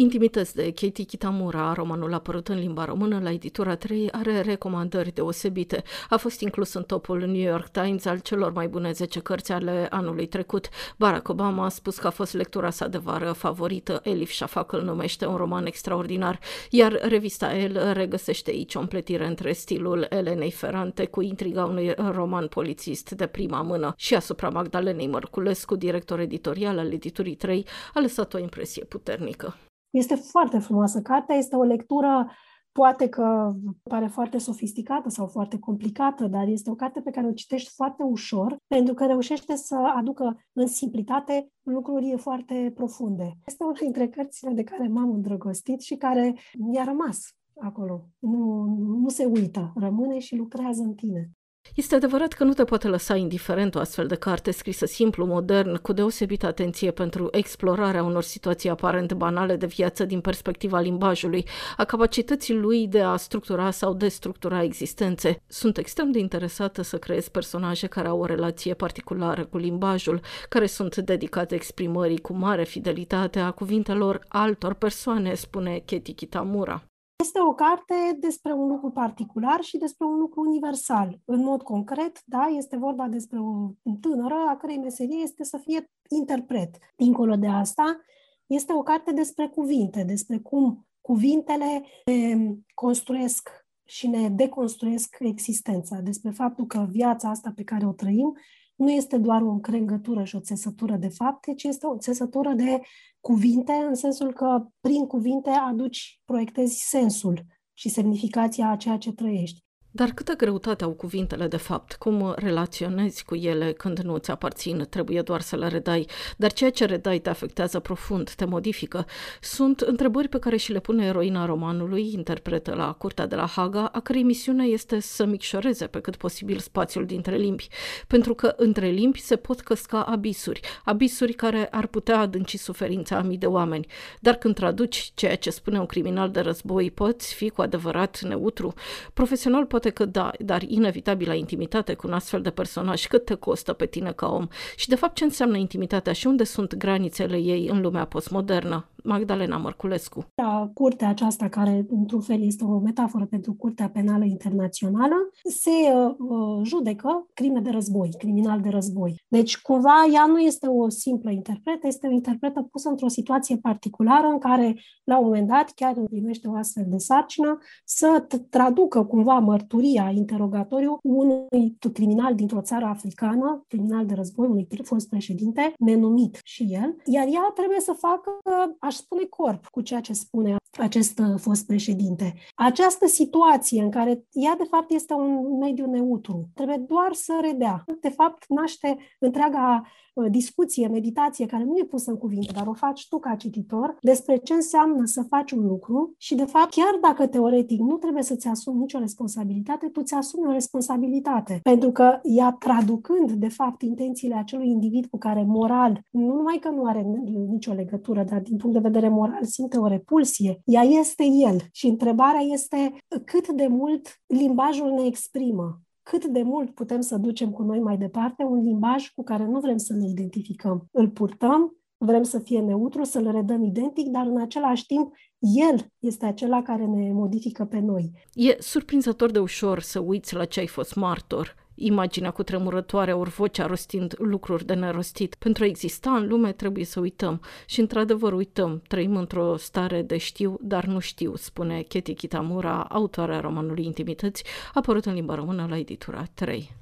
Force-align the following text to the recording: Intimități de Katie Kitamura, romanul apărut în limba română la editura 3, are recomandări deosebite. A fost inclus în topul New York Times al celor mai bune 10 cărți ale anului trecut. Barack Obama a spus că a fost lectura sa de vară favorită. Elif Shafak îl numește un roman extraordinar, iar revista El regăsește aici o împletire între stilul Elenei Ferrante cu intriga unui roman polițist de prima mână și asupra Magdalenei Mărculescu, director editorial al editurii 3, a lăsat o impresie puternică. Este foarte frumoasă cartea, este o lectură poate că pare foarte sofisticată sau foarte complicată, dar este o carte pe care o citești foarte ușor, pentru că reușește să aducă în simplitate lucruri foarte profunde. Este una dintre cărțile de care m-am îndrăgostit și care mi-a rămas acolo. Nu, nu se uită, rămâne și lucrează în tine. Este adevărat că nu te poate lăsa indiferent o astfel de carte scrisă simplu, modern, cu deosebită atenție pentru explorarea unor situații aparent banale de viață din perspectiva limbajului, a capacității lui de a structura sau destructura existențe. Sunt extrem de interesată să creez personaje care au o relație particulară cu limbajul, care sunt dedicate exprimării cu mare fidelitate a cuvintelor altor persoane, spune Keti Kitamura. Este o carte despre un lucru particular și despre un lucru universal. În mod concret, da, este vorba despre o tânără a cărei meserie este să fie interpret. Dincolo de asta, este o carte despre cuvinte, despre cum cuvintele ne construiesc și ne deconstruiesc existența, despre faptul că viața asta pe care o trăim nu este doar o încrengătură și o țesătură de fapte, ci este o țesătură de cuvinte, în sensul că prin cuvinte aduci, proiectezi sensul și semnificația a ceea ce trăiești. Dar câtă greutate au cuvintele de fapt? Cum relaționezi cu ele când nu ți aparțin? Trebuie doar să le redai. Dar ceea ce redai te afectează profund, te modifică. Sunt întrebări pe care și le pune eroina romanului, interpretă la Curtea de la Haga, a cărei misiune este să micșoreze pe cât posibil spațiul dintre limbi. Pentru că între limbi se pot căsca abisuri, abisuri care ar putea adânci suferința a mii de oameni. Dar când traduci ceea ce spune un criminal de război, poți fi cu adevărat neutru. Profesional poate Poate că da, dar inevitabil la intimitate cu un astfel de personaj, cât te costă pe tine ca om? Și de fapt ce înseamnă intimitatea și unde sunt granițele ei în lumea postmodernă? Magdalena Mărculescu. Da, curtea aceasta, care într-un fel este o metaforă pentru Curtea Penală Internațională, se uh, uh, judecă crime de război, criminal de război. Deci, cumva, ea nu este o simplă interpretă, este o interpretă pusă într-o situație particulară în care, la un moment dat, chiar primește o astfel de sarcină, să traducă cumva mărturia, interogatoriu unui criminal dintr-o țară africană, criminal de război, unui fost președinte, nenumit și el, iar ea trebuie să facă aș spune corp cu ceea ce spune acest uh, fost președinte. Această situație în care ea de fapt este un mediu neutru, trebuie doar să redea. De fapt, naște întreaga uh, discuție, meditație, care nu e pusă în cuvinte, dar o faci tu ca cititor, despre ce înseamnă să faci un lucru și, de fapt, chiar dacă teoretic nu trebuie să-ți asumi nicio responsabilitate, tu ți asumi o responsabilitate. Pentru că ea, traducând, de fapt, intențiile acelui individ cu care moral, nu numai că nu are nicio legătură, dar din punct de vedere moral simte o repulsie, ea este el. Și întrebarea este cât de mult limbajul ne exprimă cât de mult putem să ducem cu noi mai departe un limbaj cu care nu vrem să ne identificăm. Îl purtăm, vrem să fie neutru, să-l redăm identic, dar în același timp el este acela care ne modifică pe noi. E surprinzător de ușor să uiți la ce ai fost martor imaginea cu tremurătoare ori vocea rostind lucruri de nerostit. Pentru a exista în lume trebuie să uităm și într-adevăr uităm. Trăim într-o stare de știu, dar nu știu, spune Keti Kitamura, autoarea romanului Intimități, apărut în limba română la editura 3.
Intimități 0.00 0.54
de 0.54 0.72
Katie 0.72 1.04
Kitamura, 1.04 1.72
romanul 1.72 2.14
apărut 2.14 2.48
în 2.48 2.58
limba 2.58 2.84
română 2.84 3.20
la 3.22 3.30
editura 3.30 3.76
3, 3.76 4.10
are 4.10 4.40
recomandări 4.40 5.14
deosebite. 5.14 5.82
A 6.08 6.16
fost 6.16 6.40
inclus 6.40 6.72
în 6.72 6.82
topul 6.82 7.18
New 7.18 7.50
York 7.50 7.68
Times 7.68 8.04
al 8.04 8.18
celor 8.18 8.52
mai 8.52 8.68
bune 8.68 8.92
10 8.92 9.20
cărți 9.20 9.52
ale 9.52 9.86
anului 9.90 10.26
trecut. 10.26 10.68
Barack 10.96 11.28
Obama 11.28 11.64
a 11.64 11.68
spus 11.68 11.98
că 11.98 12.06
a 12.06 12.10
fost 12.10 12.34
lectura 12.34 12.70
sa 12.70 12.88
de 12.88 12.98
vară 12.98 13.32
favorită. 13.32 14.00
Elif 14.04 14.30
Shafak 14.30 14.72
îl 14.72 14.82
numește 14.82 15.26
un 15.26 15.36
roman 15.36 15.66
extraordinar, 15.66 16.38
iar 16.70 16.98
revista 17.02 17.56
El 17.56 17.92
regăsește 17.92 18.50
aici 18.50 18.74
o 18.74 18.80
împletire 18.80 19.26
între 19.26 19.52
stilul 19.52 20.06
Elenei 20.08 20.50
Ferrante 20.50 21.06
cu 21.06 21.20
intriga 21.20 21.64
unui 21.64 21.94
roman 21.96 22.46
polițist 22.46 23.10
de 23.10 23.26
prima 23.26 23.62
mână 23.62 23.94
și 23.96 24.14
asupra 24.14 24.48
Magdalenei 24.48 25.06
Mărculescu, 25.06 25.76
director 25.76 26.20
editorial 26.20 26.78
al 26.78 26.92
editurii 26.92 27.34
3, 27.34 27.66
a 27.94 28.00
lăsat 28.00 28.34
o 28.34 28.38
impresie 28.38 28.84
puternică. 28.84 29.56
Este 29.98 30.14
foarte 30.14 30.58
frumoasă 30.58 31.00
cartea, 31.00 31.36
este 31.36 31.56
o 31.56 31.62
lectură 31.62 32.30
poate 32.72 33.08
că 33.08 33.54
pare 33.82 34.06
foarte 34.06 34.38
sofisticată 34.38 35.08
sau 35.08 35.26
foarte 35.26 35.58
complicată, 35.58 36.26
dar 36.26 36.46
este 36.46 36.70
o 36.70 36.74
carte 36.74 37.00
pe 37.00 37.10
care 37.10 37.26
o 37.26 37.32
citești 37.32 37.70
foarte 37.74 38.02
ușor, 38.02 38.56
pentru 38.66 38.94
că 38.94 39.06
reușește 39.06 39.56
să 39.56 39.76
aducă 39.96 40.36
în 40.52 40.66
simplitate 40.66 41.48
lucruri 41.62 42.14
foarte 42.16 42.72
profunde. 42.74 43.38
Este 43.46 43.64
una 43.64 43.72
dintre 43.80 44.08
cărțile 44.08 44.52
de 44.52 44.64
care 44.64 44.88
m-am 44.88 45.10
îndrăgostit 45.10 45.80
și 45.80 45.94
care 45.94 46.34
mi-a 46.58 46.84
rămas 46.84 47.18
acolo. 47.60 48.04
Nu, 48.18 48.64
nu 49.02 49.08
se 49.08 49.24
uită, 49.24 49.72
rămâne 49.74 50.18
și 50.18 50.36
lucrează 50.36 50.82
în 50.82 50.94
tine. 50.94 51.30
Este 51.78 51.94
adevărat 51.94 52.32
că 52.32 52.44
nu 52.44 52.52
te 52.52 52.64
poate 52.64 52.88
lăsa 52.88 53.16
indiferent 53.16 53.74
o 53.74 53.78
astfel 53.78 54.06
de 54.06 54.14
carte 54.14 54.50
scrisă 54.50 54.86
simplu, 54.86 55.26
modern, 55.26 55.76
cu 55.76 55.92
deosebită 55.92 56.46
atenție 56.46 56.90
pentru 56.90 57.28
explorarea 57.30 58.02
unor 58.02 58.22
situații 58.22 58.68
aparent 58.68 59.12
banale 59.12 59.56
de 59.56 59.66
viață 59.66 60.04
din 60.04 60.20
perspectiva 60.20 60.80
limbajului, 60.80 61.44
a 61.76 61.84
capacității 61.84 62.54
lui 62.54 62.88
de 62.88 63.00
a 63.00 63.16
structura 63.16 63.70
sau 63.70 63.94
destructura 63.94 64.62
existențe. 64.62 65.42
Sunt 65.46 65.78
extrem 65.78 66.10
de 66.10 66.18
interesată 66.18 66.82
să 66.82 66.98
creez 66.98 67.28
personaje 67.28 67.86
care 67.86 68.08
au 68.08 68.20
o 68.20 68.24
relație 68.24 68.74
particulară 68.74 69.44
cu 69.44 69.56
limbajul, 69.56 70.20
care 70.48 70.66
sunt 70.66 70.96
dedicate 70.96 71.54
exprimării 71.54 72.18
cu 72.18 72.32
mare 72.32 72.64
fidelitate 72.64 73.38
a 73.38 73.50
cuvintelor 73.50 74.24
altor 74.28 74.74
persoane, 74.74 75.34
spune 75.34 75.82
Keti 75.84 76.12
Kitamura. 76.12 76.82
Este 77.22 77.40
o 77.40 77.54
carte 77.54 77.94
despre 78.20 78.52
un 78.52 78.68
lucru 78.68 78.90
particular 78.90 79.62
și 79.62 79.78
despre 79.78 80.06
un 80.06 80.18
lucru 80.18 80.40
universal. 80.40 81.20
În 81.24 81.42
mod 81.42 81.62
concret, 81.62 82.22
da, 82.24 82.44
este 82.44 82.76
vorba 82.76 83.08
despre 83.08 83.38
o 83.38 83.70
tânără 84.00 84.34
a 84.34 84.56
cărei 84.56 84.78
meserie 84.78 85.16
este 85.22 85.44
să 85.44 85.56
fie 85.56 85.90
interpret. 86.08 86.78
Dincolo 86.96 87.36
de 87.36 87.46
asta, 87.46 88.00
este 88.46 88.72
o 88.72 88.82
carte 88.82 89.12
despre 89.12 89.48
cuvinte, 89.48 90.02
despre 90.02 90.38
cum 90.38 90.86
cuvintele 91.00 91.84
ne 92.04 92.54
construiesc 92.74 93.50
și 93.84 94.06
ne 94.06 94.28
deconstruiesc 94.28 95.16
existența, 95.20 96.00
despre 96.00 96.30
faptul 96.30 96.66
că 96.66 96.86
viața 96.90 97.28
asta 97.28 97.52
pe 97.54 97.64
care 97.64 97.86
o 97.86 97.92
trăim 97.92 98.36
nu 98.78 98.90
este 98.90 99.18
doar 99.18 99.42
o 99.42 99.50
încrengătură 99.50 100.24
și 100.24 100.36
o 100.36 100.40
țesătură 100.40 100.96
de 100.96 101.08
fapte, 101.08 101.54
ci 101.54 101.62
este 101.62 101.86
o 101.86 101.96
țesătură 101.96 102.52
de 102.52 102.80
cuvinte, 103.20 103.72
în 103.72 103.94
sensul 103.94 104.32
că 104.32 104.66
prin 104.80 105.06
cuvinte 105.06 105.50
aduci, 105.50 106.20
proiectezi 106.24 106.88
sensul 106.88 107.44
și 107.72 107.88
semnificația 107.88 108.70
a 108.70 108.76
ceea 108.76 108.96
ce 108.96 109.12
trăiești. 109.12 109.67
Dar 109.98 110.10
câtă 110.10 110.32
greutate 110.32 110.84
au 110.84 110.90
cuvintele 110.90 111.46
de 111.46 111.56
fapt? 111.56 111.94
Cum 111.94 112.34
relaționezi 112.36 113.24
cu 113.24 113.34
ele 113.34 113.72
când 113.72 113.98
nu 113.98 114.16
ți 114.16 114.30
aparțin? 114.30 114.86
Trebuie 114.90 115.22
doar 115.22 115.40
să 115.40 115.56
le 115.56 115.68
redai. 115.68 116.06
Dar 116.36 116.52
ceea 116.52 116.70
ce 116.70 116.84
redai 116.84 117.18
te 117.18 117.28
afectează 117.28 117.78
profund, 117.78 118.30
te 118.30 118.44
modifică. 118.44 119.06
Sunt 119.40 119.80
întrebări 119.80 120.28
pe 120.28 120.38
care 120.38 120.56
și 120.56 120.72
le 120.72 120.80
pune 120.80 121.06
eroina 121.06 121.46
romanului, 121.46 122.12
interpretă 122.12 122.74
la 122.74 122.92
Curtea 122.92 123.26
de 123.26 123.34
la 123.34 123.46
Haga, 123.46 123.84
a 123.92 124.00
cărei 124.00 124.22
misiune 124.22 124.64
este 124.64 125.00
să 125.00 125.24
micșoreze 125.24 125.86
pe 125.86 126.00
cât 126.00 126.16
posibil 126.16 126.58
spațiul 126.58 127.06
dintre 127.06 127.36
limbi. 127.36 127.68
Pentru 128.06 128.34
că 128.34 128.54
între 128.56 128.88
limbi 128.88 129.20
se 129.20 129.36
pot 129.36 129.60
căsca 129.60 130.02
abisuri, 130.02 130.60
abisuri 130.84 131.32
care 131.32 131.68
ar 131.70 131.86
putea 131.86 132.18
adânci 132.18 132.56
suferința 132.56 133.16
a 133.16 133.22
mii 133.22 133.38
de 133.38 133.46
oameni. 133.46 133.86
Dar 134.20 134.34
când 134.34 134.54
traduci 134.54 135.12
ceea 135.14 135.36
ce 135.36 135.50
spune 135.50 135.78
un 135.78 135.86
criminal 135.86 136.30
de 136.30 136.40
război, 136.40 136.90
poți 136.90 137.34
fi 137.34 137.48
cu 137.48 137.62
adevărat 137.62 138.20
neutru. 138.20 138.74
Profesional 139.14 139.64
poate 139.64 139.86
Poate 139.88 140.04
că 140.04 140.18
da, 140.18 140.30
dar 140.44 140.62
inevitabil 140.62 141.28
la 141.28 141.34
intimitate 141.34 141.94
cu 141.94 142.06
un 142.06 142.12
astfel 142.12 142.40
de 142.42 142.50
personaj, 142.50 143.06
cât 143.06 143.24
te 143.24 143.34
costă 143.34 143.72
pe 143.72 143.86
tine 143.86 144.12
ca 144.12 144.26
om? 144.26 144.46
Și 144.76 144.88
de 144.88 144.94
fapt 144.94 145.14
ce 145.14 145.24
înseamnă 145.24 145.56
intimitatea 145.56 146.12
și 146.12 146.26
unde 146.26 146.44
sunt 146.44 146.74
granițele 146.74 147.36
ei 147.36 147.68
în 147.68 147.80
lumea 147.80 148.04
postmodernă? 148.04 148.88
Magdalena 149.08 149.56
Mărculescu. 149.56 150.26
Da, 150.34 150.70
curtea 150.74 151.08
aceasta, 151.08 151.48
care 151.48 151.86
într-un 151.88 152.20
fel 152.20 152.42
este 152.42 152.64
o 152.64 152.78
metaforă 152.78 153.26
pentru 153.26 153.52
Curtea 153.54 153.88
Penală 153.88 154.24
Internațională, 154.24 155.14
se 155.42 155.70
uh, 155.70 156.14
uh, 156.18 156.60
judecă 156.62 157.26
crime 157.34 157.60
de 157.60 157.70
război, 157.70 158.08
criminal 158.18 158.60
de 158.60 158.68
război. 158.68 159.14
Deci, 159.28 159.60
cumva, 159.60 160.06
ea 160.12 160.26
nu 160.26 160.38
este 160.38 160.66
o 160.66 160.88
simplă 160.88 161.30
interpretă, 161.30 161.86
este 161.86 162.06
o 162.06 162.10
interpretă 162.10 162.68
pusă 162.70 162.88
într-o 162.88 163.08
situație 163.08 163.56
particulară 163.56 164.26
în 164.26 164.38
care, 164.38 164.76
la 165.04 165.18
un 165.18 165.24
moment 165.24 165.48
dat, 165.48 165.70
chiar 165.74 165.94
primește 166.10 166.48
o 166.48 166.54
astfel 166.54 166.84
de 166.88 166.96
sarcină, 166.96 167.58
să 167.84 168.26
traducă 168.50 169.04
cumva 169.04 169.38
mărturia, 169.38 170.10
interogatoriu 170.14 170.98
unui 171.02 171.76
criminal 171.92 172.34
dintr-o 172.34 172.60
țară 172.60 172.84
africană, 172.84 173.64
criminal 173.68 174.06
de 174.06 174.14
război, 174.14 174.46
unui 174.46 174.66
fost 174.84 175.08
președinte, 175.08 175.72
nenumit 175.78 176.40
și 176.44 176.66
el, 176.70 176.96
iar 177.04 177.26
ea 177.26 177.52
trebuie 177.54 177.80
să 177.80 177.92
facă 177.92 178.30
aș 178.78 178.97
spune 178.98 179.24
corp 179.24 179.66
cu 179.66 179.80
ceea 179.80 180.00
ce 180.00 180.12
spune 180.12 180.56
acest 180.78 181.18
uh, 181.18 181.34
fost 181.40 181.66
președinte. 181.66 182.34
Această 182.54 183.06
situație 183.06 183.82
în 183.82 183.90
care 183.90 184.24
ea 184.32 184.54
de 184.58 184.64
fapt 184.70 184.90
este 184.90 185.12
un 185.12 185.58
mediu 185.58 185.90
neutru, 185.90 186.48
trebuie 186.54 186.76
doar 186.76 187.12
să 187.12 187.38
redea. 187.40 187.84
De 188.00 188.08
fapt, 188.08 188.44
naște 188.48 188.96
întreaga 189.18 189.82
uh, 189.84 189.90
discuție, 190.30 190.88
meditație, 190.88 191.46
care 191.46 191.64
nu 191.64 191.76
e 191.78 191.84
pusă 191.84 192.10
în 192.10 192.16
cuvinte, 192.16 192.52
dar 192.54 192.66
o 192.66 192.72
faci 192.72 193.08
tu 193.08 193.18
ca 193.18 193.34
cititor, 193.34 193.96
despre 194.00 194.36
ce 194.36 194.52
înseamnă 194.52 195.04
să 195.04 195.22
faci 195.28 195.50
un 195.50 195.66
lucru 195.66 196.14
și, 196.16 196.34
de 196.34 196.44
fapt, 196.44 196.70
chiar 196.70 196.98
dacă 197.00 197.26
teoretic 197.26 197.80
nu 197.80 197.96
trebuie 197.96 198.22
să-ți 198.22 198.48
asumi 198.48 198.78
nicio 198.78 198.98
responsabilitate, 198.98 199.86
tu 199.86 200.02
ți 200.02 200.14
asumi 200.14 200.46
o 200.46 200.52
responsabilitate. 200.52 201.60
Pentru 201.62 201.92
că 201.92 202.18
ea, 202.22 202.56
traducând, 202.58 203.32
de 203.32 203.48
fapt, 203.48 203.82
intențiile 203.82 204.34
acelui 204.34 204.68
individ 204.68 205.06
cu 205.06 205.18
care 205.18 205.44
moral, 205.46 206.00
nu 206.10 206.34
numai 206.34 206.58
că 206.60 206.68
nu 206.68 206.84
are 206.84 207.06
nicio 207.48 207.72
legătură, 207.72 208.24
dar 208.24 208.40
din 208.40 208.56
punct 208.56 208.74
de 208.74 208.88
vedere 208.88 209.08
moral 209.08 209.44
simte 209.44 209.78
o 209.78 209.86
repulsie, 209.86 210.60
ea 210.64 210.82
este 210.82 211.24
el. 211.24 211.60
Și 211.72 211.86
întrebarea 211.86 212.40
este 212.40 212.92
cât 213.24 213.48
de 213.48 213.66
mult 213.66 214.20
limbajul 214.26 214.90
ne 214.90 215.06
exprimă 215.06 215.80
cât 216.10 216.24
de 216.24 216.42
mult 216.42 216.74
putem 216.74 217.00
să 217.00 217.16
ducem 217.16 217.50
cu 217.50 217.62
noi 217.62 217.80
mai 217.80 217.96
departe 217.96 218.42
un 218.42 218.62
limbaj 218.62 219.08
cu 219.08 219.22
care 219.22 219.46
nu 219.46 219.60
vrem 219.60 219.76
să 219.76 219.92
ne 219.94 220.08
identificăm. 220.08 220.88
Îl 220.92 221.08
purtăm, 221.08 221.76
vrem 221.96 222.22
să 222.22 222.38
fie 222.38 222.60
neutru, 222.60 223.04
să-l 223.04 223.30
redăm 223.30 223.62
identic, 223.62 224.06
dar 224.06 224.26
în 224.26 224.40
același 224.40 224.86
timp 224.86 225.14
el 225.40 225.86
este 225.98 226.26
acela 226.26 226.62
care 226.62 226.86
ne 226.86 227.12
modifică 227.12 227.64
pe 227.64 227.78
noi. 227.78 228.10
E 228.32 228.56
surprinzător 228.58 229.30
de 229.30 229.38
ușor 229.38 229.80
să 229.80 229.98
uiți 229.98 230.34
la 230.34 230.44
ce 230.44 230.60
ai 230.60 230.66
fost 230.66 230.94
martor 230.94 231.54
imaginea 231.78 232.30
cu 232.30 232.42
tremurătoare 232.42 233.12
ori 233.12 233.30
vocea 233.30 233.66
rostind 233.66 234.14
lucruri 234.18 234.66
de 234.66 234.74
nerostit. 234.74 235.34
Pentru 235.34 235.64
a 235.64 235.66
exista 235.66 236.10
în 236.10 236.28
lume 236.28 236.52
trebuie 236.52 236.84
să 236.84 237.00
uităm 237.00 237.40
și 237.66 237.80
într-adevăr 237.80 238.32
uităm. 238.32 238.82
Trăim 238.88 239.16
într-o 239.16 239.56
stare 239.56 240.02
de 240.02 240.16
știu, 240.16 240.58
dar 240.60 240.84
nu 240.84 240.98
știu, 240.98 241.36
spune 241.36 241.82
Keti 241.82 242.14
Kitamura, 242.14 242.82
autoarea 242.82 243.40
romanului 243.40 243.84
Intimități, 243.84 244.44
apărut 244.74 245.04
în 245.04 245.14
limba 245.14 245.34
română 245.34 245.66
la 245.68 245.78
editura 245.78 246.24
3. 246.34 246.76